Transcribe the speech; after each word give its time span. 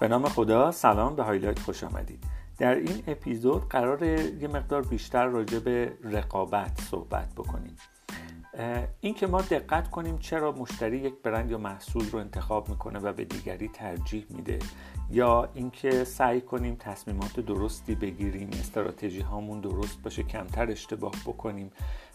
به 0.00 0.08
نام 0.08 0.28
خدا 0.28 0.70
سلام 0.70 1.16
به 1.16 1.22
هایلایت 1.22 1.58
خوش 1.58 1.84
آمدید. 1.84 2.24
در 2.58 2.74
این 2.74 3.02
اپیزود 3.06 3.68
قرار 3.68 4.02
یه 4.02 4.48
مقدار 4.48 4.82
بیشتر 4.82 5.26
راجع 5.26 5.58
به 5.58 5.92
رقابت 6.02 6.80
صحبت 6.80 7.32
بکنیم. 7.32 7.76
این 9.00 9.14
که 9.14 9.26
ما 9.26 9.40
دقت 9.40 9.90
کنیم 9.90 10.18
چرا 10.18 10.52
مشتری 10.52 10.98
یک 10.98 11.14
برند 11.22 11.50
یا 11.50 11.58
محصول 11.58 12.10
رو 12.10 12.18
انتخاب 12.18 12.68
می‌کنه 12.68 12.98
و 12.98 13.12
به 13.12 13.24
دیگری 13.24 13.68
ترجیح 13.68 14.26
میده 14.30 14.58
یا 15.10 15.48
اینکه 15.54 16.04
سعی 16.04 16.40
کنیم 16.40 16.76
تصمیمات 16.80 17.40
درستی 17.40 17.94
بگیریم 17.94 18.50
استراتژی 18.52 19.20
هامون 19.20 19.60
درست 19.60 20.02
باشه 20.02 20.22
کمتر 20.22 20.70
اشتباه 20.70 21.12
بکنیم. 21.26 21.70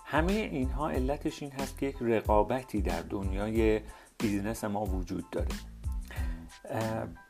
همه 0.06 0.32
اینها 0.34 0.90
علتش 0.90 1.44
این 1.44 1.52
هست 1.52 1.78
که 1.78 1.86
یک 1.86 1.98
رقابتی 2.02 2.82
در 2.82 3.02
دنیای 3.02 3.82
بیزینس 4.18 4.64
ما 4.64 4.86
وجود 4.86 5.30
داره. 5.30 5.56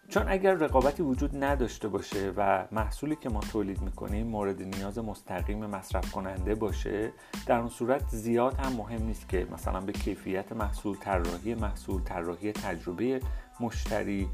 چون 0.10 0.24
اگر 0.28 0.54
رقابتی 0.54 1.04
وجود 1.04 1.44
نداشته 1.44 1.88
باشه 1.88 2.34
و 2.38 2.68
محصولی 2.72 3.16
که 3.16 3.30
ما 3.30 3.40
تولید 3.40 3.82
می‌کنیم 3.82 4.28
مورد 4.28 4.62
نیاز 4.62 4.98
مستقیم 4.98 5.66
مصرف 5.66 6.12
کننده 6.12 6.56
باشه 6.56 7.12
در 7.46 7.60
اون 7.60 7.70
صورت 7.70 8.08
زیاد 8.08 8.54
هم 8.60 8.74
مهم 8.74 9.04
نیست 9.04 9.30
که 9.30 9.48
مثلا 9.52 9.82
به 9.82 9.92
کیفیت 9.92 10.52
محصول 10.52 10.98
طراحی 10.98 11.56
محصول 11.56 12.04
طراحی 12.04 12.52
تجربه 12.52 13.20
مشتری 13.60 14.28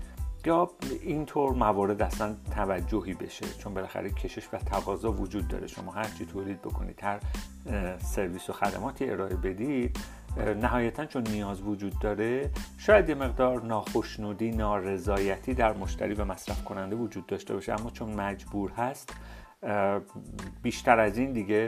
یا 0.45 0.71
اینطور 1.01 1.53
موارد 1.53 2.01
اصلا 2.01 2.35
توجهی 2.55 3.13
بشه. 3.13 3.45
چون 3.59 3.73
بالاخره 3.73 4.09
کشش 4.09 4.47
و 4.53 4.57
تقاضا 4.57 5.11
وجود 5.11 5.47
داره. 5.47 5.67
شما 5.67 5.91
هر 5.91 6.07
چی 6.17 6.25
تولید 6.25 6.61
بکنید 6.61 6.99
هر 7.03 7.19
سرویس 7.99 8.49
و 8.49 8.53
خدماتی 8.53 9.09
ارائه 9.09 9.35
بدید 9.35 9.99
نهایتا 10.37 11.05
چون 11.05 11.23
نیاز 11.23 11.61
وجود 11.61 11.99
داره 11.99 12.51
شاید 12.77 13.09
یه 13.09 13.15
مقدار 13.15 13.61
ناخشنودی 13.61 14.51
نارضایتی 14.51 15.53
در 15.53 15.73
مشتری 15.73 16.13
و 16.13 16.25
مصرف 16.25 16.63
کننده 16.63 16.95
وجود 16.95 17.25
داشته 17.25 17.53
باشه 17.53 17.73
اما 17.73 17.89
چون 17.89 18.13
مجبور 18.13 18.71
هست 18.71 19.13
بیشتر 20.61 20.99
از 20.99 21.17
این 21.17 21.33
دیگه 21.33 21.67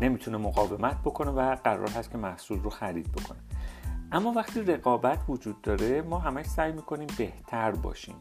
نمی‌تونه 0.00 0.36
مقاومت 0.36 0.96
بکنه 1.00 1.30
و 1.30 1.56
قرار 1.56 1.90
هست 1.90 2.10
که 2.10 2.18
محصول 2.18 2.62
رو 2.62 2.70
خرید 2.70 3.12
بکنه. 3.12 3.38
اما 4.12 4.32
وقتی 4.32 4.60
رقابت 4.60 5.18
وجود 5.28 5.62
داره 5.62 6.02
ما 6.02 6.18
همش 6.18 6.46
سعی 6.46 6.72
می‌کنیم 6.72 7.08
بهتر 7.18 7.70
باشیم 7.70 8.14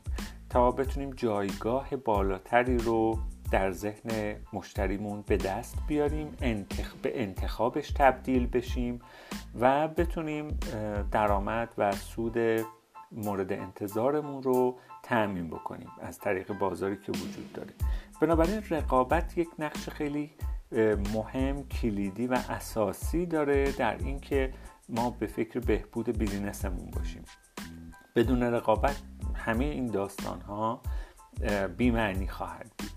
تا 0.50 0.72
بتونیم 0.72 1.12
جایگاه 1.16 1.96
بالاتری 1.96 2.78
رو 2.78 3.20
در 3.52 3.72
ذهن 3.72 4.36
مشتریمون 4.54 5.22
به 5.28 5.38
دست 5.38 5.78
بیاریم 5.88 6.36
به 7.02 7.22
انتخابش 7.22 7.92
تبدیل 7.92 8.48
بشیم 8.48 9.02
و 9.60 9.88
بتونیم 9.88 10.60
درآمد 11.12 11.74
و 11.78 11.92
سود 11.92 12.38
مورد 13.12 13.54
انتظارمون 13.54 14.44
رو 14.44 14.78
تعمین 15.04 15.48
بکنیم 15.48 15.90
از 16.02 16.20
طریق 16.20 16.54
بازاری 16.54 16.98
که 16.98 17.12
وجود 17.12 17.54
داره. 17.54 17.74
بنابراین 18.22 18.64
رقابت 18.70 19.38
یک 19.38 19.50
نقش 19.60 19.90
خیلی 19.90 20.32
مهم 21.14 21.68
کلیدی 21.68 22.28
و 22.28 22.38
اساسی 22.50 23.26
داره 23.26 23.72
در 23.72 23.98
اینکه 23.98 24.54
ما 24.90 25.10
به 25.10 25.28
فکر 25.28 25.60
بهبود 25.60 26.18
بیزینسمون 26.18 26.92
باشیم. 26.92 27.24
بدون 28.16 28.44
رقابت 28.44 29.02
همه 29.36 29.66
این 29.66 29.86
داستان 29.86 30.42
ها 30.42 30.82
بیمعنی 31.78 32.28
خواهد 32.28 32.72
بود. 32.78 32.91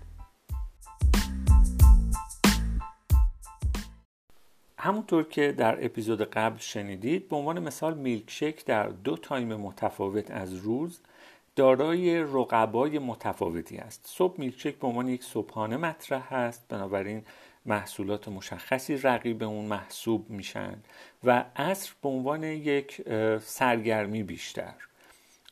همونطور 4.85 5.23
که 5.23 5.51
در 5.51 5.85
اپیزود 5.85 6.21
قبل 6.21 6.57
شنیدید 6.57 7.29
به 7.29 7.35
عنوان 7.35 7.59
مثال 7.59 7.93
میلکشک 7.93 8.65
در 8.65 8.87
دو 8.87 9.17
تایم 9.17 9.55
متفاوت 9.55 10.31
از 10.31 10.55
روز 10.55 10.99
دارای 11.55 12.19
رقبای 12.19 12.99
متفاوتی 12.99 13.77
است. 13.77 14.01
صبح 14.07 14.39
میلکشک 14.39 14.75
به 14.75 14.87
عنوان 14.87 15.09
یک 15.09 15.23
صبحانه 15.23 15.77
مطرح 15.77 16.33
هست 16.33 16.65
بنابراین 16.69 17.23
محصولات 17.65 18.27
مشخصی 18.27 18.97
رقیب 18.97 19.43
اون 19.43 19.65
محسوب 19.65 20.29
میشن 20.29 20.75
و 21.23 21.45
عصر 21.55 21.91
به 22.01 22.09
عنوان 22.09 22.43
یک 22.43 23.01
سرگرمی 23.39 24.23
بیشتر 24.23 24.73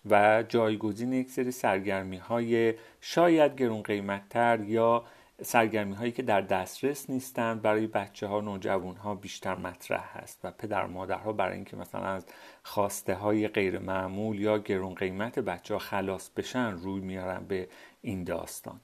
و 0.09 0.43
جایگزین 0.49 1.13
یک 1.13 1.29
سری 1.29 1.51
سرگرمی 1.51 2.17
های 2.17 2.73
شاید 3.01 3.55
گرون 3.55 3.81
قیمتتر 3.81 4.59
یا 4.59 5.03
سرگرمی 5.41 5.93
هایی 5.93 6.11
که 6.11 6.21
در 6.23 6.41
دسترس 6.41 7.09
نیستند 7.09 7.61
برای 7.61 7.87
بچه 7.87 8.27
ها 8.27 8.41
نوجوان 8.41 8.95
ها 8.95 9.15
بیشتر 9.15 9.55
مطرح 9.55 10.17
هست 10.17 10.39
و 10.43 10.51
پدر 10.51 10.85
مادرها 10.85 11.33
برای 11.33 11.55
اینکه 11.55 11.77
مثلا 11.77 12.05
از 12.05 12.25
خواسته 12.63 13.13
های 13.13 13.47
غیر 13.47 13.79
معمول 13.79 14.39
یا 14.39 14.57
گرون 14.57 14.95
قیمت 14.95 15.39
بچه 15.39 15.73
ها 15.73 15.79
خلاص 15.79 16.29
بشن 16.29 16.71
روی 16.71 17.01
میارن 17.01 17.45
به 17.47 17.67
این 18.01 18.23
داستان. 18.23 18.79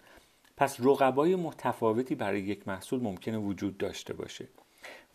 پس 0.58 0.78
رقبای 0.80 1.36
متفاوتی 1.36 2.16
برای 2.16 2.42
یک 2.42 2.68
محصول 2.68 3.04
ممکنه 3.04 3.38
وجود 3.38 3.78
داشته 3.78 4.14
باشه. 4.14 4.48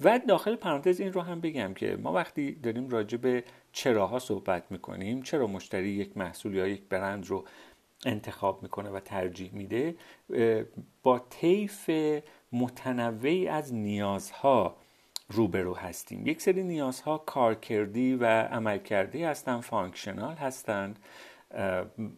و 0.01 0.21
داخل 0.29 0.57
پرانتز 0.57 1.01
این 1.01 1.13
رو 1.13 1.21
هم 1.21 1.41
بگم 1.41 1.75
که 1.75 1.97
ما 2.03 2.13
وقتی 2.13 2.53
داریم 2.53 2.89
راجع 2.89 3.19
به 3.19 3.45
چراها 3.73 4.19
صحبت 4.19 4.73
می‌کنیم 4.73 5.23
چرا 5.23 5.47
مشتری 5.47 5.89
یک 5.89 6.17
محصول 6.17 6.55
یا 6.55 6.67
یک 6.67 6.83
برند 6.89 7.27
رو 7.27 7.45
انتخاب 8.05 8.63
می‌کنه 8.63 8.91
و 8.91 9.01
ترجیح 9.01 9.51
میده 9.53 9.97
با 11.03 11.19
طیف 11.19 11.91
متنوعی 12.53 13.49
از 13.49 13.75
نیازها 13.75 14.77
روبرو 15.29 15.75
هستیم. 15.77 16.27
یک 16.27 16.43
سری 16.43 16.63
نیازها 16.63 17.19
کارکردی 17.19 18.15
و 18.15 18.25
عملکردی 18.43 19.25
هستند 19.25 19.61
functional 19.63 20.35
هستند 20.35 20.99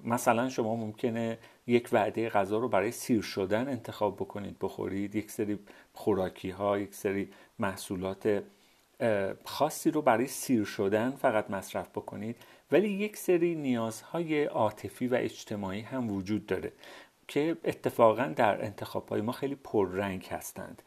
مثلا 0.05 0.49
شما 0.49 0.77
ممکنه 0.77 1.39
یک 1.67 1.89
وعده 1.93 2.29
غذا 2.29 2.59
رو 2.59 2.69
برای 2.69 2.91
سیر 2.91 3.23
شدن 3.23 3.69
انتخاب 3.69 4.17
بکنید 4.17 4.57
بخورید. 4.61 5.15
یک 5.15 5.31
سری 5.31 5.59
خوراکی 5.93 6.51
ها 6.51 6.79
یک 6.79 6.95
سری 6.95 7.31
محصولات 7.59 8.43
خاصی 9.45 9.91
رو 9.91 10.03
برای 10.03 10.27
سیر 10.27 10.65
شدن 10.65 11.11
فقط 11.11 11.51
مصرف 11.51 11.89
بکنید. 11.89 12.37
ولی 12.71 12.89
یک 12.89 13.17
سری 13.17 13.55
نیازهای 13.55 14.45
عاطفی 14.45 15.07
و 15.07 15.15
اجتماعی 15.15 15.81
هم 15.81 16.11
وجود 16.11 16.47
داره 16.47 16.73
که 17.29 17.57
اتفاقا 17.65 18.33
در 18.37 18.65
انتخاب 18.65 19.15
ما 19.15 19.33
خیلی 19.33 19.55
پررنگ 19.55 20.27
هستند. 20.31 20.83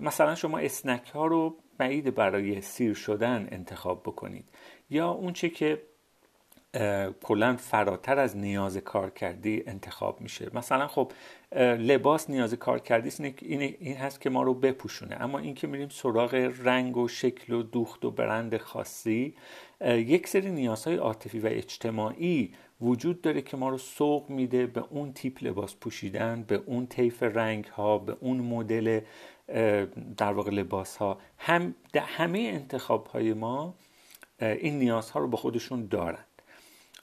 مثلا 0.00 0.34
شما 0.34 0.58
اسنک 0.58 1.08
ها 1.08 1.26
رو 1.26 1.56
بعید 1.78 2.14
برای 2.14 2.60
سیر 2.60 2.94
شدن 2.94 3.48
انتخاب 3.50 4.02
بکنید 4.02 4.48
یا 4.90 5.10
اونچه 5.10 5.48
که 5.48 5.82
کلا 7.22 7.56
فراتر 7.56 8.18
از 8.18 8.36
نیاز 8.36 8.76
کارکردی 8.76 9.62
انتخاب 9.66 10.20
میشه. 10.20 10.50
مثلا 10.54 10.86
خب 10.88 11.12
لباس 11.78 12.30
نیاز 12.30 12.54
کارکردی 12.54 13.10
این 13.40 13.60
این 13.60 13.96
هست 13.96 14.20
که 14.20 14.30
ما 14.30 14.42
رو 14.42 14.54
بپوشونه. 14.54 15.16
اما 15.20 15.38
این 15.38 15.54
که 15.54 15.66
میریم 15.66 15.88
سراغ 15.88 16.52
رنگ 16.64 16.96
و 16.96 17.08
شکل 17.08 17.52
و 17.52 17.62
دوخت 17.62 18.04
و 18.04 18.10
برند 18.10 18.56
خاصی 18.56 19.34
یک 19.84 20.28
سری 20.28 20.50
نیازهای 20.50 20.96
عاطفی 20.96 21.38
و 21.38 21.46
اجتماعی 21.46 22.54
وجود 22.80 23.20
داره 23.20 23.42
که 23.42 23.56
ما 23.56 23.68
رو 23.68 23.78
سوق 23.78 24.30
میده 24.30 24.66
به 24.66 24.84
اون 24.90 25.12
تیپ 25.12 25.44
لباس 25.44 25.76
پوشیدن 25.76 26.42
به 26.42 26.62
اون 26.66 26.86
طیف 26.86 27.22
رنگ 27.22 27.64
ها 27.64 27.98
به 27.98 28.16
اون 28.20 28.36
مدل 28.36 29.00
در 30.16 30.32
واقع 30.32 30.50
لباس 30.50 30.96
ها 30.96 31.18
هم 31.38 31.74
همه 31.96 32.38
انتخاب 32.38 33.06
های 33.06 33.32
ما 33.32 33.74
این 34.40 34.78
نیازها 34.78 35.20
رو 35.20 35.28
به 35.28 35.36
خودشون 35.36 35.86
دارن. 35.86 36.24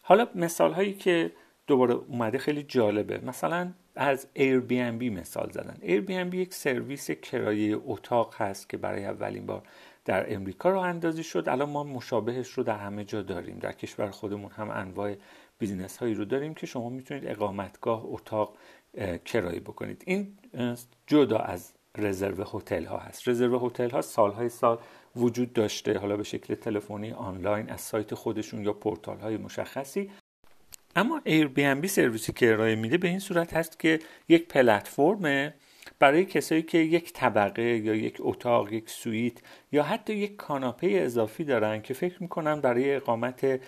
حالا 0.09 0.27
مثال 0.35 0.73
هایی 0.73 0.93
که 0.93 1.31
دوباره 1.67 1.93
اومده 1.93 2.37
خیلی 2.37 2.63
جالبه. 2.63 3.17
مثلا 3.25 3.71
از 3.95 4.27
Airbnb 4.35 5.03
مثال 5.03 5.49
زدن. 5.51 5.77
Airbnb 5.81 6.33
یک 6.33 6.53
سرویس 6.53 7.11
کرایه 7.11 7.77
اتاق 7.85 8.35
هست 8.35 8.69
که 8.69 8.77
برای 8.77 9.05
اولین 9.05 9.45
بار 9.45 9.63
در 10.05 10.35
امریکا 10.35 10.69
راه 10.69 10.79
اندازی 10.79 11.23
شد. 11.23 11.49
الان 11.49 11.69
ما 11.69 11.83
مشابهش 11.83 12.49
رو 12.49 12.63
در 12.63 12.77
همه 12.77 13.03
جا 13.03 13.21
داریم. 13.21 13.59
در 13.59 13.71
کشور 13.71 14.09
خودمون 14.09 14.51
هم 14.51 14.69
انواع 14.69 15.15
business 15.59 15.97
هایی 15.97 16.13
رو 16.13 16.25
داریم 16.25 16.53
که 16.53 16.65
شما 16.65 16.89
می‌تونید 16.89 17.27
اقامتگاه 17.27 18.01
اتاق 18.05 18.57
کرایه 19.25 19.59
بکنید. 19.59 20.03
این 20.05 20.37
جدا 21.07 21.37
از 21.37 21.73
رزرو 21.97 22.43
هتل 22.53 22.85
ها 22.85 22.97
هست. 22.97 23.27
رزرو 23.27 23.67
هتل 23.67 23.89
ها 23.89 24.01
سالهای 24.01 24.49
سال 24.49 24.79
وجود 25.15 25.53
داشته 25.53 25.99
حالا 25.99 26.17
به 26.17 26.23
شکل 26.23 26.55
تلفنی 26.55 27.11
آنلاین 27.11 27.69
از 27.69 27.81
سایت 27.81 28.13
خودشون 28.13 28.63
یا 28.63 28.73
پورتال 28.73 29.19
های 29.19 29.37
مشخصی. 29.37 30.09
اما 30.95 31.21
Airbnb 31.25 31.85
سرویسی 31.85 32.33
که 32.33 32.51
ارائه 32.51 32.75
میده 32.75 32.97
به 32.97 33.07
این 33.07 33.19
صورت 33.19 33.53
هست 33.53 33.79
که 33.79 33.99
یک 34.29 34.47
پلتفرم 34.47 35.53
برای 35.99 36.25
کسایی 36.25 36.61
که 36.61 36.77
یک 36.77 37.13
طبقه 37.13 37.61
یا 37.61 37.95
یک 37.95 38.17
اتاق 38.19 38.73
یک 38.73 38.89
سویت 38.89 39.37
یا 39.71 39.83
حتی 39.83 40.13
یک 40.13 40.35
کاناپه 40.35 40.87
اضافی 40.91 41.43
دارن 41.43 41.81
که 41.81 41.93
فکر 41.93 42.23
می‌کنن 42.23 42.61
برای 42.61 42.95
اقامت 42.95 43.61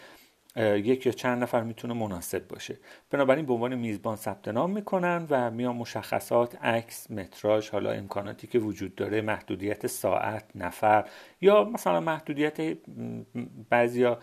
یک 0.57 1.05
یا 1.05 1.11
چند 1.11 1.43
نفر 1.43 1.63
می‌تونه 1.63 1.93
مناسب 1.93 2.47
باشه. 2.47 2.77
بنابراین 3.09 3.45
به 3.45 3.53
عنوان 3.53 3.75
میزبان 3.75 4.15
ثبت 4.15 4.47
نام 4.47 4.71
می‌کنن 4.71 5.27
و 5.29 5.51
میان 5.51 5.75
مشخصات 5.75 6.55
عکس 6.55 7.11
متراژ 7.11 7.69
حالا 7.69 7.91
امکاناتی 7.91 8.47
که 8.47 8.59
وجود 8.59 8.95
داره 8.95 9.21
محدودیت 9.21 9.87
ساعت 9.87 10.45
نفر 10.55 11.09
یا 11.41 11.63
مثلا 11.63 11.99
محدودیت 11.99 12.77
بعضیا 13.69 14.19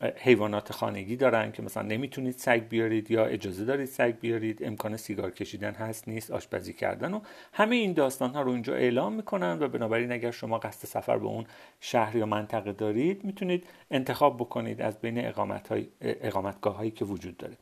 حیوانات 0.00 0.72
خانگی 0.72 1.16
دارن 1.16 1.52
که 1.52 1.62
مثلا 1.62 1.82
نمی‌تونید 1.82 2.34
سگ 2.34 2.68
بیارید 2.68 3.10
یا 3.10 3.24
اجازه 3.24 3.64
دارید 3.64 3.86
سگ 3.86 4.18
بیارید. 4.20 4.64
امکان 4.64 4.96
سیگار 4.96 5.30
کشیدن 5.30 5.72
هست 5.72 6.08
نیست 6.08 6.30
آشپزی 6.30 6.72
کردن 6.72 7.14
و 7.14 7.20
همه 7.52 7.76
این 7.76 7.92
داستان 7.92 8.30
ها 8.30 8.42
رو 8.42 8.50
اینجا 8.50 8.74
اعلام 8.74 9.12
می‌کنن 9.12 9.58
و 9.60 9.68
بنابراین 9.68 10.12
اگر 10.12 10.30
شما 10.30 10.58
قصد 10.58 10.86
سفر 10.86 11.18
به 11.18 11.26
اون 11.26 11.46
شهر 11.80 12.16
یا 12.16 12.26
منطقه 12.26 12.72
دارید 12.72 13.24
می‌تونید 13.24 13.64
انتخاب 13.90 14.36
بکنید 14.36 14.82
از 14.82 15.00
بین 15.00 15.26
اقامت 15.26 15.68
های 15.68 15.86
اقامتگاه 16.00 16.76
هایی 16.76 16.90
که 16.90 17.04
وجود 17.04 17.36
داره. 17.36 17.56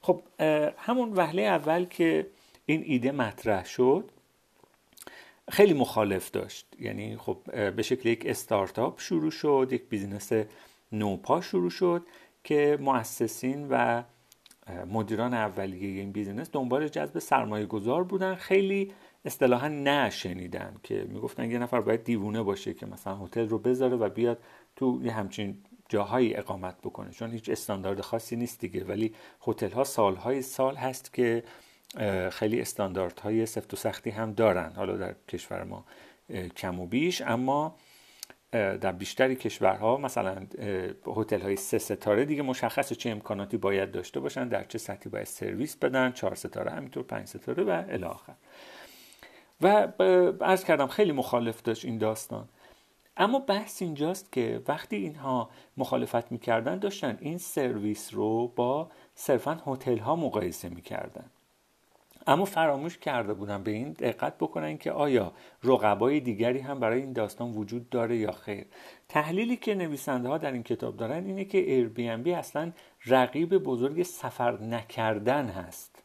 خب 0.00 0.22
همون 0.78 1.12
وهله 1.12 1.42
اول 1.42 1.84
که 1.84 2.26
این 2.66 2.82
ایده 2.86 3.12
مطرح 3.12 3.64
شد 3.64 4.10
خیلی 5.50 5.74
مخالف 5.74 6.30
داشت. 6.30 6.66
یعنی 6.78 7.16
خب 7.16 7.70
به 7.70 7.82
شکل 7.82 8.08
یک 8.08 8.22
استارتاپ 8.26 9.00
شروع 9.00 9.30
شد 9.30 9.68
یک 9.70 9.82
business 9.88 10.32
نوپا 10.92 11.40
شروع 11.40 11.70
شد 11.70 12.06
که 12.44 12.78
مؤسسین 12.80 13.68
و 13.70 14.02
مدیران 14.86 15.34
اولیه 15.34 16.00
این 16.00 16.12
business 16.12 16.50
دنبال 16.52 16.88
جذب 16.88 17.18
سرمایه 17.18 17.66
گذار 17.66 18.04
بودن. 18.04 18.34
خیلی 18.34 18.92
اصطلاحا 19.24 19.68
نه 19.68 19.95
شنیدن 19.95 20.76
که 20.82 21.06
می‌گفتن 21.08 21.50
یه 21.50 21.58
نفر 21.58 21.80
باید 21.80 22.04
دیوونه 22.04 22.42
باشه 22.42 22.74
که 22.74 22.86
مثلا 22.86 23.16
هتل 23.16 23.48
رو 23.48 23.58
بذاره 23.58 23.96
و 23.96 24.08
بیاد 24.08 24.42
تو 24.76 25.00
یه 25.04 25.12
همچین 25.12 25.58
جاهایی 25.88 26.36
اقامت 26.36 26.78
بکنه. 26.78 27.10
چون 27.10 27.30
هیچ 27.30 27.48
استاندارد 27.48 28.00
خاصی 28.00 28.36
نیست 28.36 28.60
دیگه. 28.60 28.84
ولی 28.84 29.14
هتل 29.46 29.70
ها 29.70 29.84
سالهای 29.84 30.42
سال 30.42 30.76
هست 30.76 31.12
که 31.12 31.44
خیلی 32.30 32.60
استانداردهای 32.60 33.46
سفت 33.46 33.72
و 33.72 33.76
سختی 33.76 34.10
هم 34.10 34.32
دارن. 34.32 34.72
حالا 34.76 34.96
در 34.96 35.14
کشور 35.28 35.64
ما 35.64 35.84
کم 36.56 36.80
و 36.80 36.86
بیش. 36.86 37.22
اما 37.22 37.76
در 38.52 38.92
بیشتری 38.92 39.36
کشورها 39.36 39.96
مثلا 39.96 40.46
هتل 41.16 41.40
های 41.40 41.56
سه 41.56 41.78
ستاره 41.78 42.24
دیگه 42.24 42.42
مشخصه 42.42 42.94
چه 42.94 43.10
امکاناتی 43.10 43.56
باید 43.56 43.90
داشته 43.90 44.20
باشن 44.20 44.48
در 44.48 44.64
چه 44.64 44.78
سطحی 44.78 45.10
باید 45.10 45.26
سرویس 45.26 45.76
بدن 45.76 46.12
چهار 46.12 46.34
ستاره 46.34 46.70
همینطور 46.70 47.02
پنج 47.02 47.26
ستاره 47.26 47.64
و 47.64 47.84
الی 47.88 48.04
آخر. 48.04 48.34
و 49.60 49.88
عرض 50.40 50.64
کردم 50.64 50.86
خیلی 50.86 51.12
مخالف 51.12 51.62
داشت 51.62 51.84
این 51.84 51.98
داستان. 51.98 52.48
اما 53.16 53.38
بحث 53.38 53.82
اینجاست 53.82 54.32
که 54.32 54.62
وقتی 54.68 54.96
اینها 54.96 55.50
مخالفت 55.76 56.32
می‌کردن 56.32 56.78
داشتن 56.78 57.18
این 57.20 57.38
سرویس 57.38 58.14
رو 58.14 58.48
با 58.48 58.90
صرفا 59.14 59.62
هتل 59.66 59.98
ها 59.98 60.16
مقایسه 60.16 60.68
می‌کردن. 60.68 61.30
اما 62.26 62.44
فراموش 62.44 62.98
کرده 62.98 63.34
بودن 63.34 63.62
به 63.62 63.70
این 63.70 63.92
دقت 63.92 64.38
بکنن 64.38 64.78
که 64.78 64.92
آیا 64.92 65.32
رقبای 65.64 66.20
دیگری 66.20 66.58
هم 66.58 66.80
برای 66.80 67.00
این 67.00 67.12
داستان 67.12 67.52
وجود 67.52 67.90
داره 67.90 68.16
یا 68.16 68.32
خیر. 68.32 68.66
تحلیلی 69.08 69.56
که 69.56 69.74
نویسنده 69.74 70.28
ها 70.28 70.38
در 70.38 70.52
این 70.52 70.62
کتاب 70.62 70.96
دارن 70.96 71.24
اینه 71.24 71.44
که 71.44 71.58
بی 72.22 72.32
اصلا 72.32 72.72
رقیب 73.06 73.58
بزرگ 73.58 74.02
سفر 74.02 74.62
نکردن 74.62 75.46
هست. 75.46 76.02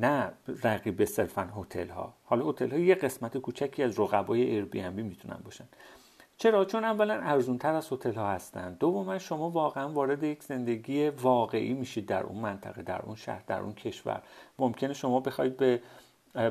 نه 0.00 0.32
رقیب 0.64 1.04
صرفا 1.04 1.52
هتل 1.56 1.88
ها 1.88 2.14
حالا 2.24 2.50
هتل 2.50 2.70
ها 2.70 2.78
یه 2.78 2.94
قسمت 2.94 3.38
کوچکی 3.38 3.82
از 3.82 4.00
رقبای 4.00 4.62
بی 4.62 5.02
می‌تونن 5.02 5.40
باشن. 5.44 5.68
چرا؟ 6.38 6.64
چون 6.64 6.84
اولا 6.84 7.14
ارزون 7.14 7.58
تر 7.58 7.74
از 7.74 7.92
هتل 7.92 8.14
ها 8.14 8.30
هستن. 8.30 8.76
دوما 8.80 9.18
شما 9.18 9.50
واقعا 9.50 9.88
وارد 9.88 10.22
یک 10.22 10.42
زندگی 10.42 11.08
واقعی 11.08 11.72
میشید 11.72 12.06
در 12.06 12.22
اون 12.22 12.38
منطقه 12.38 12.82
در 12.82 13.02
اون 13.02 13.14
شهر 13.14 13.42
در 13.46 13.60
اون 13.60 13.74
کشور. 13.74 14.22
ممکنه 14.58 14.92
شما 14.92 15.20
بخواید 15.20 15.56
به 15.56 15.80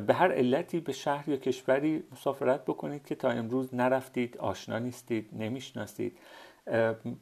به 0.07 0.13
هر 0.13 0.31
علتی 0.31 0.79
به 0.79 0.93
شهر 0.93 1.29
یا 1.29 1.37
کشوری 1.37 2.03
مسافرت 2.11 2.65
بکنید 2.65 3.05
که 3.05 3.15
تا 3.15 3.29
امروز 3.29 3.75
نرفتید 3.75 4.37
آشنا 4.37 4.79
نیستید 4.79 5.29
نمی‌شناسید. 5.33 6.17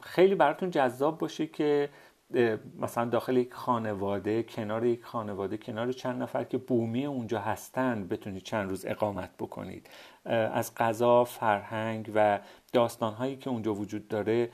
خیلی 0.01 0.35
براتون 0.35 0.71
جذاب 0.71 1.17
باشه 1.17 1.47
که 1.47 1.89
مثلا 2.79 3.05
داخل 3.05 3.37
یک 3.37 3.53
خانواده 3.53 4.43
کنار 4.43 4.85
یک 4.85 5.03
خانواده 5.03 5.57
کنار 5.57 5.91
چند 5.91 6.21
نفر 6.21 6.43
که 6.43 6.57
بومی 6.57 7.05
اونجا 7.05 7.39
هستن 7.39 8.07
بتونید 8.07 8.43
چند 8.43 8.69
روز 8.69 8.85
اقامت 8.85 9.29
بکنید. 9.39 9.89
از 10.25 10.75
غذا 10.75 11.23
فرهنگ 11.23 12.11
و 12.15 12.39
داستانهایی 12.73 13.35
که 13.35 13.49
اونجا 13.49 13.73
وجود 13.73 14.07
داره 14.07 14.49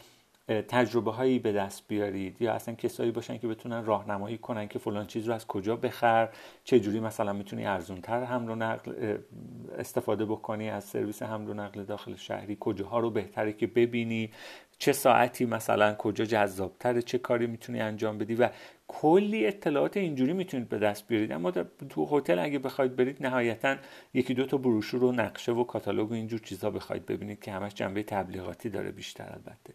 تجربه 0.50 1.12
هایی 1.12 1.40
به 1.40 1.52
دست 1.52 1.88
بیارید 1.88 2.42
یا 2.42 2.54
اصلا 2.54 2.76
کسایی 2.76 3.12
باشن 3.12 3.38
که 3.38 3.48
بتونن 3.48 3.86
راهنمایی 3.86 4.38
کنن 4.38 4.68
که 4.68 4.80
فلان 4.80 5.08
چیز 5.08 5.28
رو 5.28 5.34
از 5.34 5.48
کجا 5.48 5.76
بخر 5.76 6.30
چه 6.64 6.80
جوری 6.80 7.00
مثلا 7.00 7.34
می‌تونی 7.34 7.66
ارزون 7.66 8.02
تر 8.02 8.24
حمل 8.24 8.50
و 8.50 8.56
نقل 8.56 9.18
استفاده 9.78 10.26
بکنی 10.26 10.70
از 10.70 10.84
سرویس 10.84 11.24
حمل 11.24 11.50
و 11.50 11.54
نقل 11.54 11.84
داخل 11.84 12.16
شهری 12.16 12.58
کجاها 12.60 13.00
رو 13.00 13.10
بهتره 13.10 13.54
که 13.54 13.68
ببینی 13.68 14.32
چه 14.78 14.92
ساعتی 14.92 15.46
مثلا 15.46 15.96
کجا 15.96 16.26
جذابتره 16.26 17.02
چه 17.02 17.18
کاری 17.18 17.48
می‌تونی 17.48 17.82
انجام 17.82 18.18
بدی 18.18 18.36
و 18.36 18.50
کلی 18.88 19.48
اطلاعات 19.48 19.98
اینجوری 19.98 20.34
می‌تونید 20.34 20.70
به 20.70 20.78
دست 20.78 21.08
بیارید. 21.08 21.32
اما 21.32 21.52
تو 21.90 22.18
هتل 22.18 22.40
اگه 22.40 22.60
بخواید 22.60 22.96
برید 22.96 23.26
نهایتا 23.26 23.76
یکی 24.14 24.34
دو 24.34 24.46
تا 24.46 24.58
بروشور 24.58 25.04
و 25.04 25.12
نقشه 25.12 25.52
و 25.52 25.64
کاتالوگ 25.64 26.12
و 26.12 26.14
اینجور 26.14 26.40
چیزا 26.40 26.70
بخواید 26.70 27.06
ببینید 27.06 27.40
که 27.40 27.52
همش 27.52 27.74
جنبه 27.74 28.04
تبلیغاتی 28.04 28.70
داره 28.70 28.92
بیشتر 28.92 29.24
البته. 29.24 29.74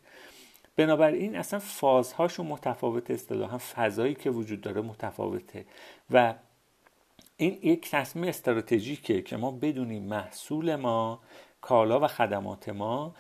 بنابراین 0.76 1.36
اصلا 1.36 1.58
فازهاشون 1.58 2.46
متفاوت 2.46 3.10
اصطلاحا 3.10 3.58
فضایی 3.58 4.14
که 4.14 4.30
وجود 4.30 4.60
داره 4.60 4.80
متفاوته. 4.80 5.66
و 6.10 6.34
این 7.36 7.58
یک 7.62 7.90
تصمیم 7.90 8.24
استراتژیکه 8.28 9.22
که 9.22 9.36
ما 9.36 9.50
بدونیم 9.50 10.02
محصول 10.02 10.76
ما 10.76 11.20
کالا 11.60 12.00
و 12.00 12.06
خدمات 12.06 12.68
ما 12.68 13.14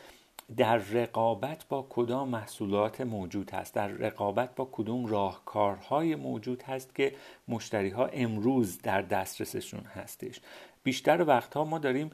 در 0.56 0.76
رقابت 0.76 1.64
با 1.68 1.86
کدام 1.90 2.28
محصولات 2.28 3.00
موجود 3.00 3.50
هست؟ 3.50 3.74
در 3.74 3.88
رقابت 3.88 4.54
با 4.54 4.68
کدوم 4.72 5.06
راهکارهای 5.06 6.14
موجود 6.14 6.62
هست 6.62 6.94
که 6.94 7.14
مشتری 7.48 7.90
ها 7.90 8.06
امروز 8.06 8.82
در 8.82 9.02
دسترسشون 9.02 9.80
هستش؟ 9.80 10.40
بیشتر 10.82 11.24
وقتها 11.26 11.64
ما 11.64 11.78
داریم 11.78 12.10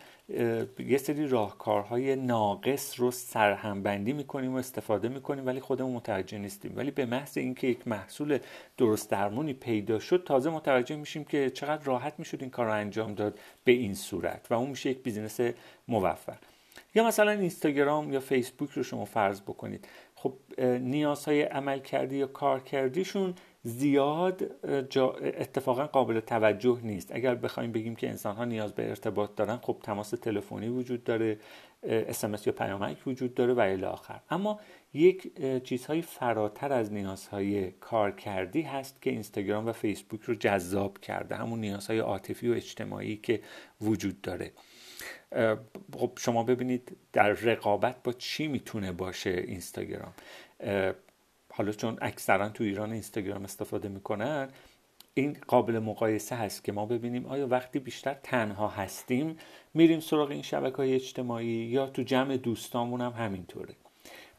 یه 0.78 0.98
سری 0.98 1.28
راهکارهای 1.28 2.16
ناقص 2.16 3.00
رو 3.00 3.10
سرهمبندی 3.10 4.12
می‌کنیم 4.12 4.54
و 4.54 4.56
استفاده 4.56 5.08
می‌کنیم 5.08 5.46
ولی 5.46 5.60
خودمون 5.60 5.92
متوجه 5.92 6.38
نیستیم. 6.38 6.72
ولی 6.76 6.90
به 6.90 7.06
محض 7.06 7.38
اینکه 7.38 7.66
یک 7.66 7.88
محصول 7.88 8.38
درست 8.76 9.10
درمونی 9.10 9.52
پیدا 9.52 9.98
شد 9.98 10.24
تازه 10.26 10.50
متوجه 10.50 10.96
میشیم 10.96 11.24
که 11.24 11.50
چقدر 11.50 11.84
راحت 11.84 12.14
می‌شد 12.18 12.40
این 12.40 12.50
کار 12.50 12.66
رو 12.66 12.72
انجام 12.72 13.14
داد 13.14 13.38
به 13.64 13.72
این 13.72 13.94
صورت 13.94 14.46
و 14.50 14.54
اون 14.54 14.70
میشه 14.70 14.90
یک 14.90 15.02
بیزینس 15.02 15.40
موفق. 15.88 16.38
یا 16.94 17.06
مثلا 17.06 17.30
اینستاگرام 17.30 18.12
یا 18.12 18.20
فیسبوک 18.20 18.70
رو 18.70 18.82
شما 18.82 19.04
فرض 19.04 19.40
بکنید. 19.40 19.88
خب 20.14 20.32
نیازهای 20.80 21.42
عمل 21.42 21.78
کردی 21.78 22.16
یا 22.16 22.26
کار 22.26 22.60
کردیشون 22.60 23.34
زیاد 23.62 24.50
اتفاقا 25.22 25.86
قابل 25.86 26.20
توجه 26.20 26.80
نیست. 26.82 27.12
اگر 27.12 27.34
بخوایم 27.34 27.72
بگیم 27.72 27.96
که 27.96 28.08
انسان 28.08 28.36
ها 28.36 28.44
نیاز 28.44 28.72
به 28.72 28.88
ارتباط 28.88 29.34
دارن 29.36 29.56
خب 29.56 29.76
تماس 29.82 30.10
تلفنی 30.10 30.68
وجود 30.68 31.04
داره 31.04 31.38
اسمس 31.82 32.46
یا 32.46 32.52
پیامک 32.52 33.06
وجود 33.06 33.34
داره 33.34 33.54
و 33.54 33.60
الی 33.60 33.84
آخر. 33.84 34.20
اما 34.30 34.60
یک 34.94 35.32
چیزهای 35.62 36.02
فراتر 36.02 36.72
از 36.72 36.92
نیازهای 36.92 37.70
کار 37.70 38.10
کردی 38.10 38.62
هست 38.62 39.02
که 39.02 39.10
اینستاگرام 39.10 39.66
و 39.66 39.72
فیسبوک 39.72 40.22
رو 40.22 40.34
جذاب 40.34 40.98
کرده. 40.98 41.36
همون 41.36 41.60
نیازهای 41.60 41.98
عاطفی 41.98 42.48
و 42.48 42.52
اجتماعی 42.52 43.16
که 43.16 43.40
وجود 43.80 44.20
داره. 44.20 44.52
خب 45.94 46.12
شما 46.18 46.44
ببینید 46.44 46.96
در 47.12 47.28
رقابت 47.28 48.02
با 48.02 48.12
چی 48.12 48.48
می‌تونه 48.48 48.92
باشه 48.92 49.30
اینستاگرام؟ 49.30 50.12
حالا 51.52 51.72
چون 51.72 51.98
اکثرا 52.00 52.48
تو 52.48 52.64
ایران 52.64 52.92
اینستاگرام 52.92 53.44
استفاده 53.44 53.88
می‌کنن 53.88 54.48
این 55.14 55.36
قابل 55.48 55.78
مقایسه 55.78 56.36
هست 56.36 56.64
که 56.64 56.72
ما 56.72 56.86
ببینیم 56.86 57.26
آیا 57.26 57.46
وقتی 57.46 57.78
بیشتر 57.78 58.14
تنها 58.22 58.68
هستیم 58.68 59.36
میریم 59.74 60.00
سراغ 60.00 60.30
این 60.30 60.42
شبکه 60.42 60.76
های 60.76 60.94
اجتماعی 60.94 61.46
یا 61.46 61.86
تو 61.86 62.02
جمع 62.02 62.36
دوستامون 62.36 63.00
هم 63.00 63.12
همینطوره. 63.12 63.74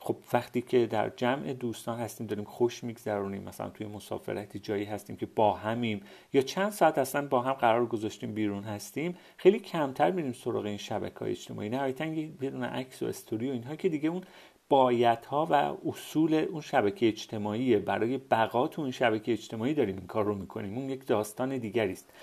خب 0.03 0.15
وقتی 0.33 0.61
که 0.61 0.85
در 0.85 1.09
جمع 1.09 1.53
دوستان 1.53 1.99
هستیم 1.99 2.27
داریم 2.27 2.45
خوش 2.45 2.83
میگذرونیم 2.83 3.43
مثلا 3.43 3.69
توی 3.69 3.87
مسافرتی 3.87 4.59
جایی 4.59 4.85
هستیم 4.85 5.15
که 5.15 5.25
با 5.25 5.53
همیم 5.53 6.01
یا 6.33 6.41
چند 6.41 6.71
ساعت 6.71 6.97
اصلا 6.97 7.27
با 7.27 7.41
هم 7.41 7.53
قرار 7.53 7.85
گذاشتیم 7.85 8.33
بیرون 8.33 8.63
هستیم 8.63 9.17
خیلی 9.37 9.59
کمتر 9.59 10.11
میریم 10.11 10.33
سراغ 10.33 10.65
این 10.65 10.77
شبکه 10.77 11.19
های 11.19 11.31
اجتماعی 11.31 11.69
نهایتا 11.69 12.05
یه 12.05 12.27
بدون 12.41 12.63
عکس 12.63 13.03
و 13.03 13.05
استوری 13.05 13.49
و 13.49 13.51
اینها 13.51 13.75
که 13.75 13.89
دیگه 13.89 14.09
اون 14.09 14.21
بایدها 14.69 15.47
و 15.49 15.75
اصول 15.89 16.33
اون 16.33 16.61
شبکه 16.61 17.07
اجتماعی 17.07 17.77
برای 17.77 18.17
بقا 18.17 18.67
تو 18.67 18.81
اون 18.81 18.91
شبکه 18.91 19.31
اجتماعی 19.31 19.73
داریم 19.73 19.97
این 19.97 20.07
کار 20.07 20.25
رو 20.25 20.35
می‌کنیم. 20.35 20.77
اون 20.77 20.89
یک 20.89 21.07
داستان 21.07 21.57
دیگری 21.57 21.91
است. 21.91 22.13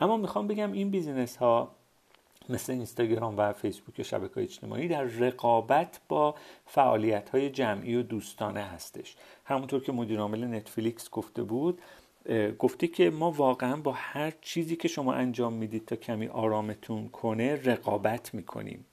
اما 0.00 0.16
می‌خوام 0.16 0.46
بگم 0.46 0.72
این 0.72 0.90
بیزینس 0.90 1.36
ها 1.36 1.76
مثل 2.50 2.72
اینستاگرام 2.72 3.38
و 3.38 3.52
فیسبوک 3.52 3.98
و 3.98 4.02
شبکه 4.02 4.40
اجتماعی 4.40 4.88
در 4.88 5.02
رقابت 5.02 6.00
با 6.08 6.34
فعالیت 6.66 7.30
های 7.30 7.50
جمعی 7.50 7.96
و 7.96 8.02
دوستانه 8.02 8.60
هستش. 8.60 9.16
همونطور 9.44 9.82
که 9.82 9.92
مدیر 9.92 10.20
عامل 10.20 10.44
نتفلیکس 10.44 11.10
گفته 11.10 11.42
بود 11.42 11.80
گفتش 12.58 12.88
که 12.88 13.10
ما 13.10 13.30
واقعا 13.30 13.76
با 13.76 13.92
هر 13.92 14.32
چیزی 14.40 14.76
که 14.76 14.88
شما 14.88 15.12
انجام 15.12 15.52
می‌دید 15.52 15.84
تا 15.84 15.96
کمی 15.96 16.26
آرامتون 16.26 17.08
کنه 17.08 17.54
رقابت 17.64 18.34
می‌کنیم. 18.34 18.86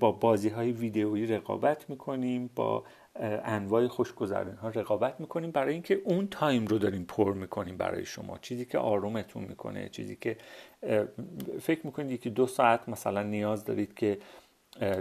با 0.00 0.12
بازی 0.12 0.48
های 0.48 0.72
ویدئویی 0.72 1.26
رقابت 1.26 1.90
می‌کنیم 1.90 2.50
با 2.54 2.84
انواع 3.14 3.86
خوشگذرانی 3.86 4.56
ها 4.56 4.68
رقابت 4.68 5.20
می‌کنیم. 5.20 5.50
برای 5.50 5.72
اینکه 5.72 5.94
اون 6.04 6.28
time 6.28 6.66
رو 6.66 6.78
داریم 6.78 7.04
پر 7.04 7.34
می‌کنیم 7.34 7.76
برای 7.76 8.04
شما. 8.04 8.38
چیزی 8.38 8.64
که 8.64 8.78
آرومتون 8.78 9.44
می‌کنه 9.44 9.88
چیزی 9.88 10.16
که 10.16 10.36
فکر 11.60 11.86
می‌کنید 11.86 12.10
یکی 12.10 12.30
دو 12.30 12.46
ساعت 12.46 12.88
مثلا 12.88 13.22
نیاز 13.22 13.64
دارید 13.64 13.94
که 13.94 14.18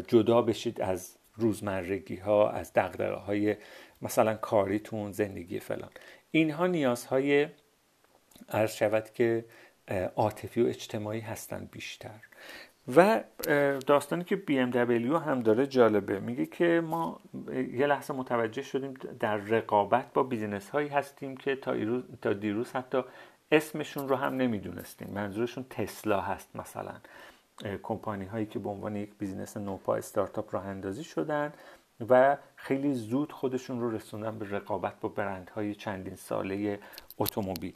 جدا 0.07 0.41
بشید 0.41 0.81
از 0.81 1.17
روزمرگی 1.35 2.15
ها 2.15 2.49
از 2.49 2.73
دقدقه 2.73 3.15
های 3.15 3.55
مثلا 4.01 4.35
کاریتون 4.35 5.11
زندگی 5.11 5.59
فلان. 5.59 5.89
اینها 6.31 6.67
نیازهای 6.67 7.47
عرض 8.49 8.73
شود 8.73 9.09
که 9.09 9.45
عاطفی 10.15 10.61
و 10.61 10.67
اجتماعی 10.67 11.19
هستن 11.19 11.69
بیشتر. 11.71 12.19
و 12.95 13.23
داستانی 13.87 14.23
که 14.23 14.43
BMW 14.47 15.25
هم 15.25 15.39
داره 15.39 15.67
جالبه. 15.67 16.19
میگه 16.19 16.45
که 16.45 16.81
ما 16.85 17.19
یه 17.73 17.87
لحظه 17.87 18.13
متوجه 18.13 18.61
شدیم 18.61 18.93
در 19.19 19.37
رقابت 19.37 20.13
با 20.13 20.23
بیزینس 20.23 20.69
هایی 20.69 20.87
هستیم 20.87 21.37
که 21.37 21.55
تا, 21.55 21.75
تا 22.21 22.33
دیروز 22.33 22.71
حتی 22.71 23.03
اسمشون 23.51 24.07
رو 24.09 24.15
هم 24.15 24.35
نمی‌دونستیم. 24.35 25.07
منظورشون 25.13 25.65
تسلا 25.69 26.21
هست 26.21 26.55
مثلا. 26.55 26.93
کمپانی 27.83 28.25
هایی 28.25 28.45
که 28.45 28.59
به 28.59 28.69
عنوان 28.69 28.95
یک 28.95 29.09
بیزینس 29.19 29.57
نوپا 29.57 29.95
استارتاپ 29.95 30.55
راه 30.55 30.65
اندازی 30.65 31.03
شدن 31.03 31.53
و 32.09 32.37
خیلی 32.55 32.93
زود 32.93 33.31
خودشون 33.31 33.81
رو 33.81 33.91
رسوندن 33.91 34.39
به 34.39 34.49
رقابت 34.49 34.93
با 35.01 35.09
برندهای 35.09 35.75
چندین 35.75 36.15
ساله 36.15 36.79
اتومبیل. 37.17 37.73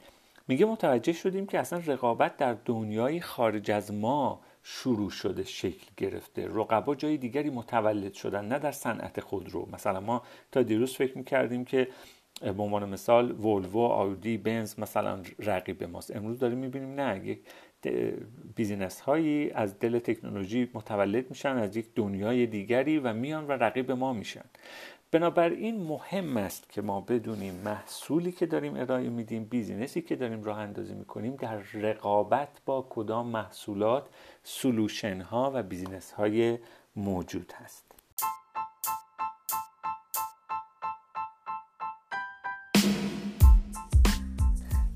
میگه 0.48 0.66
متوجه 0.66 1.12
شدیم 1.12 1.46
که 1.46 1.58
اصلا 1.58 1.82
رقابت 1.86 2.36
در 2.36 2.56
دنیای 2.64 3.20
خارج 3.20 3.70
از 3.70 3.92
ما 3.92 4.40
شروع 4.68 5.10
شده 5.10 5.44
شکل 5.44 5.86
گرفته. 5.96 6.48
رقبا 6.48 6.94
جای 6.94 7.16
دیگری 7.16 7.50
متولد 7.50 8.12
شدن 8.12 8.44
نه 8.44 8.58
در 8.58 8.72
صنعت 8.72 9.20
خودرو 9.20 9.68
مثلا 9.72 10.00
ما 10.00 10.22
تا 10.52 10.62
دیروز 10.62 10.94
فکر 10.94 11.18
می‌کردیم 11.18 11.64
که 11.64 11.88
به 12.40 12.62
عنوان 12.62 12.88
مثال 12.88 13.30
ولوو 13.30 13.78
آئودی 13.78 14.36
بنز 14.38 14.78
مثلا 14.78 15.22
رقیب 15.38 15.84
ماست. 15.84 16.16
امروز 16.16 16.38
داریم 16.38 16.58
می‌بینیم 16.58 17.00
نه. 17.00 17.26
یک 17.26 17.40
business 18.56 19.00
هایی 19.00 19.50
از 19.50 19.78
دل 19.78 19.98
تکنولوژی 19.98 20.70
متولد 20.74 21.30
میشن 21.30 21.56
از 21.56 21.76
یک 21.76 21.86
دنیای 21.94 22.46
دیگری 22.46 22.98
و 22.98 23.12
میان 23.12 23.46
و 23.46 23.52
رقیب 23.52 23.92
ما 23.92 24.12
میشن. 24.12 24.44
بنابراین 25.16 25.82
مهم 25.82 26.36
است 26.36 26.70
که 26.70 26.82
ما 26.82 27.00
بدونیم 27.00 27.54
محصولی 27.54 28.32
که 28.32 28.46
داریم 28.46 28.76
ارائه 28.76 29.08
میدیم 29.08 29.44
business 29.44 29.96
ی 29.96 30.02
که 30.02 30.16
داریم 30.16 30.44
راه 30.44 30.58
اندازی 30.58 30.94
می‌کنیم 30.94 31.36
در 31.36 31.56
رقابت 31.56 32.48
با 32.66 32.86
کدام 32.90 33.26
محصولات 33.26 34.06
solution 34.42 35.20
ها 35.20 35.52
و 35.54 35.62
business 35.62 36.12
های 36.12 36.58
موجود 36.96 37.52
هست. 37.56 37.86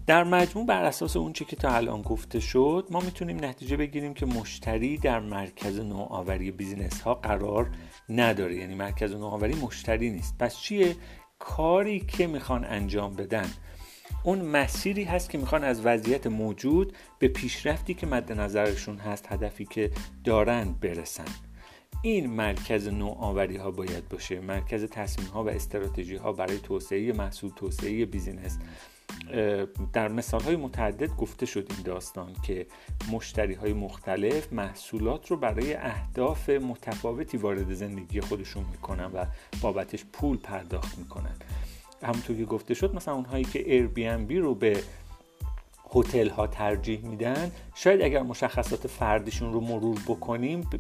در 0.07 0.25
مجموع 0.25 0.67
بر 0.67 0.85
اساس 0.85 1.17
اون 1.17 1.33
چی 1.33 1.45
که 1.45 1.57
تا 1.57 1.71
الان 1.71 2.03
گفته 2.03 2.41
شد 2.41 2.87
ما 2.91 3.00
می‌تونیم 3.00 3.45
نتیجه 3.45 3.77
بگیریم 3.77 4.15
که 4.15 4.27
مشتری 4.27 4.99
در 4.99 5.21
مرکز 5.21 5.81
نوآوری 5.81 6.50
بیزینس 6.50 7.00
ها 7.00 7.15
قرار 7.15 7.71
نداره. 8.11 8.57
یعنی 8.57 8.75
مرکز 8.75 9.14
نوآوری 9.14 9.55
مشتری 9.55 10.11
نیست. 10.11 10.38
پس 10.38 10.57
چیه؟ 10.57 10.97
کاری 11.38 12.00
که 12.00 12.26
می‌خوان 12.26 12.64
انجام 12.64 13.14
بدن. 13.14 13.50
اون 14.25 14.40
مسیری 14.40 15.05
هست 15.05 15.31
که 15.31 15.38
می‌خوان 15.38 15.64
از 15.64 15.87
وضعیت 15.87 16.26
موجود 16.26 16.97
به 17.19 17.29
پیشرفتی 17.29 17.95
که 17.95 18.07
مد 18.07 18.33
نظرشون 18.33 18.99
هست 18.99 19.33
هدفی 19.33 19.64
که 19.64 19.90
دارن 20.25 20.73
برسن. 20.81 21.25
این 22.02 22.31
مرکز 22.31 22.88
نوآوری 22.88 23.57
ها 23.57 23.71
باید 23.71 24.09
باشه. 24.09 24.40
مرکز 24.40 24.85
تصمیم 24.85 25.29
ها 25.29 25.45
و 25.45 25.49
استراتژی 25.49 26.17
ها 26.17 26.33
برای 26.33 26.59
توسعه 26.59 27.12
محصول 27.12 27.50
توسعه 27.57 28.05
بیزینس. 28.07 28.59
در 29.93 30.09
مثال 30.09 30.41
های 30.41 30.57
متعدد 30.57 31.17
گفته 31.17 31.47
شد 31.47 31.67
این 31.71 31.83
داستان 31.85 32.33
که 32.43 32.67
مشتری 33.13 33.55
های 33.55 33.73
مختلف 33.73 34.53
محصولات 34.53 35.31
رو 35.31 35.37
برای 35.37 35.75
اهداف 35.75 36.49
متفاوتی 36.51 37.37
وارد 37.37 37.75
زندگی 37.75 38.21
خودشون 38.21 38.65
می‌کنن 38.71 39.05
و 39.05 39.25
بابتش 39.63 40.05
پول 40.13 40.37
پرداخت 40.37 40.99
می‌کنن. 40.99 41.37
همونطور 42.03 42.37
که 42.37 42.45
گفته 42.45 42.75
شد 42.75 42.95
مثلا 42.95 43.15
اونهایی 43.15 43.45
که 43.45 43.89
Airbnb 43.89 44.33
رو 44.33 44.55
به 44.55 44.83
هتل 45.94 46.28
ها 46.28 46.47
ترجیح 46.47 47.00
میدن. 47.00 47.52
شاید 47.75 48.02
اگر 48.02 48.23
مشخصات 48.23 48.87
فردیشون 48.87 49.52
رو 49.52 49.61
مرور 49.61 49.99
بکنیم 50.06 50.70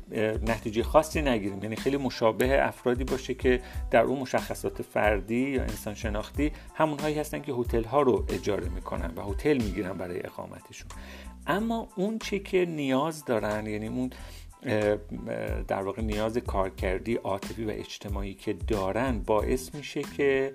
نتیجه 0.46 0.82
خاصی 0.82 1.22
نگیریم. 1.22 1.62
یعنی 1.62 1.76
خیلی 1.76 1.96
مشابه 1.96 2.66
افرادی 2.68 3.04
باشه 3.04 3.34
که 3.34 3.60
در 3.90 4.02
اون 4.02 4.18
مشخصات 4.18 4.82
فردی 4.82 5.50
یا 5.50 5.62
انسان 5.62 5.94
شناختی 5.94 6.52
همونهایی 6.74 7.18
هستن 7.18 7.42
که 7.42 7.52
هتل 7.52 7.84
ها 7.84 8.02
رو 8.02 8.24
اجاره 8.28 8.68
می‌کنن 8.68 9.12
و 9.16 9.22
هتل 9.22 9.56
می‌گیرن 9.56 9.92
برای 9.92 10.20
اقامتشون. 10.26 10.88
اما 11.46 11.88
اون 11.96 12.18
چی 12.18 12.40
که 12.40 12.66
نیاز 12.66 13.24
دارن 13.24 13.66
یعنی 13.66 13.88
اون 13.88 14.10
در 15.68 15.82
واقع 15.82 16.02
نیاز 16.02 16.38
کارکردی 16.38 17.14
عاطفی 17.14 17.64
و 17.64 17.70
اجتماعی 17.70 18.34
که 18.34 18.52
دارن 18.52 19.18
باعث 19.18 19.74
میشه 19.74 20.02
که 20.02 20.52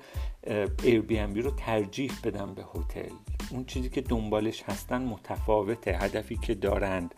Airbnb 0.77 1.38
رو 1.38 1.51
ترجیح 1.51 2.12
بدن 2.24 2.53
به 2.53 2.63
هتل. 2.75 3.35
اون 3.52 3.66
چیزی 3.66 3.90
که 3.90 4.02
دنبالش 4.02 4.64
هستن 4.64 5.02
متفاوته 5.02 5.92
هدفی 5.92 6.38
که 6.38 6.56
دارند. 6.56 7.16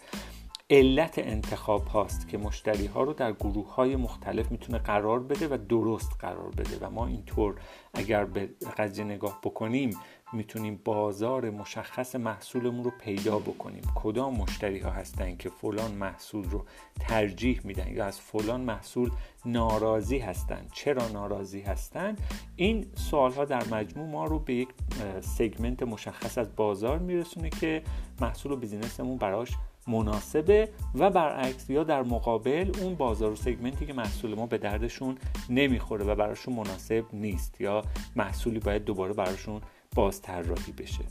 علت 0.69 1.19
انتخاب 1.19 1.87
هاست 1.87 2.27
که 2.27 2.37
مشتری 2.37 2.85
ها 2.85 3.03
رو 3.03 3.13
در 3.13 3.31
گروه 3.31 3.75
های 3.75 3.95
مختلف 3.95 4.51
می‌تونه 4.51 4.77
قرار 4.77 5.19
بده 5.19 5.47
و 5.47 5.57
درست 5.69 6.11
قرار 6.19 6.49
بده. 6.49 6.77
و 6.81 6.89
ما 6.89 7.07
اینطور 7.07 7.55
اگر 7.93 8.25
به 8.25 8.49
قضیه 8.77 9.05
نگاه 9.05 9.39
بکنیم 9.43 9.97
می‌تونیم 10.33 10.81
بازار 10.85 11.49
مشخص 11.49 12.15
محصولمون 12.15 12.83
رو 12.83 12.91
پیدا 13.01 13.39
بکنیم. 13.39 13.81
کدام 13.95 14.33
مشتری 14.33 14.79
ها 14.79 14.89
هستن 14.89 15.35
که 15.35 15.49
فلان 15.49 15.91
محصول 15.91 16.49
رو 16.49 16.65
ترجیح 16.99 17.61
میدن 17.63 17.87
یا 17.93 18.05
از 18.05 18.19
فلان 18.19 18.61
محصول 18.61 19.11
ناراضی 19.45 20.19
هستن؟ 20.19 20.67
چرا 20.73 21.07
ناراضی 21.07 21.61
هستن؟ 21.61 22.15
این 22.55 22.85
سوال 22.95 23.31
ها 23.31 23.45
در 23.45 23.63
مجموع 23.67 24.09
ما 24.09 24.25
رو 24.25 24.39
به 24.39 24.53
یک 24.53 24.69
سگمنت 25.21 25.83
مشخص 25.83 26.37
از 26.37 26.55
بازار 26.55 26.99
میرسونه 26.99 27.49
که 27.49 27.83
محصول 28.21 28.51
و 28.51 28.55
بیزینسمون 28.55 29.17
براش 29.17 29.51
مناسبه 29.87 30.69
و 30.95 31.09
برعکس 31.09 31.69
یا 31.69 31.83
در 31.83 32.03
مقابل 32.03 32.71
اون 32.81 32.95
بازار 32.95 33.31
و 33.31 33.35
سگمنتی 33.35 33.85
که 33.85 33.93
محصول 33.93 34.35
ما 34.35 34.45
به 34.45 34.57
دردشون 34.57 35.17
نمی‌خوره 35.49 36.05
و 36.05 36.15
براشون 36.15 36.53
مناسب 36.53 37.05
نیست 37.13 37.61
یا 37.61 37.81
محصولی 38.15 38.59
باید 38.59 38.83
دوباره 38.83 39.13
براشون 39.13 39.61
باز 39.97 40.21
طراحی 40.21 40.71
بشه. 40.71 41.03